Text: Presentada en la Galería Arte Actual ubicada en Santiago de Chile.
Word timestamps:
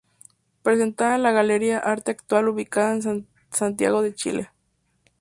Presentada 0.63 1.13
en 1.15 1.21
la 1.21 1.31
Galería 1.31 1.77
Arte 1.77 2.09
Actual 2.09 2.49
ubicada 2.49 2.95
en 2.95 3.27
Santiago 3.51 4.01
de 4.01 4.15
Chile. 4.15 4.49